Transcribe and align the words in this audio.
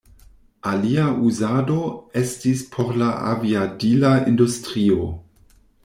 Alia 0.69 1.03
uzado 1.27 1.75
estis 2.23 2.65
por 2.77 2.91
la 3.05 3.13
aviadila 3.35 4.15
industrio. 4.35 5.11